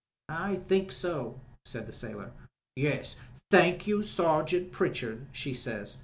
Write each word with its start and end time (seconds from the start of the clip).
"I 0.29 0.55
think 0.67 0.91
so," 0.91 1.39
said 1.63 1.85
the 1.85 1.93
sailor. 1.93 2.31
"Yes, 2.75 3.17
'Thank 3.51 3.85
you, 3.85 4.01
Sergeant 4.01 4.71
Pritchard,' 4.71 5.27
she 5.31 5.53
says. 5.53 5.99